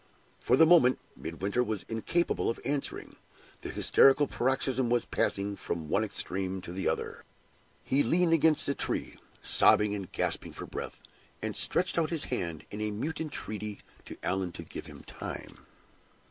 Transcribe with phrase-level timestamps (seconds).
[0.39, 3.17] For the moment, Midwinter was incapable of answering.
[3.61, 7.23] The hysterical paroxysm was passing from one extreme to the other.
[7.83, 11.01] He leaned against a tree, sobbing and gasping for breath,
[11.39, 15.67] and stretched out his hand in mute entreaty to Allan to give him time.